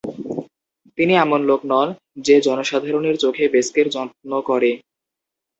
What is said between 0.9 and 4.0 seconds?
তিনি এমন লোক নন যে জনসাধারণের চোখে বেস্কের